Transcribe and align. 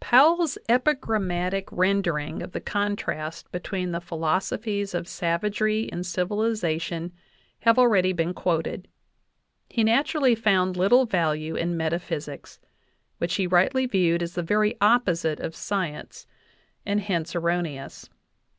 Powell's 0.00 0.58
epigrammatic 0.68 1.72
rendering 1.72 2.42
of 2.42 2.52
the 2.52 2.60
contrast 2.60 3.50
between 3.50 3.90
the 3.90 4.02
philosophies 4.02 4.92
of 4.92 5.08
savagery 5.08 5.88
and 5.90 6.04
civilization 6.04 7.10
have 7.60 7.78
already 7.78 8.12
been 8.12 8.34
quoted. 8.34 8.86
He 9.70 9.82
naturally 9.82 10.34
found 10.34 10.76
little 10.76 11.06
value 11.06 11.56
in 11.56 11.74
metaphysics, 11.78 12.60
which 13.16 13.36
he 13.36 13.46
rightly 13.46 13.86
viewed 13.86 14.22
as 14.22 14.34
the 14.34 14.42
very 14.42 14.76
opposite 14.82 15.40
of 15.40 15.56
science, 15.56 16.26
and 16.84 17.00
hence 17.00 17.34
erroneous. 17.34 18.10